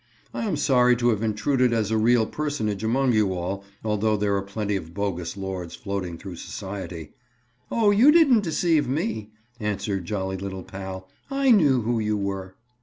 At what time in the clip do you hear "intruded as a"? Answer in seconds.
1.21-1.97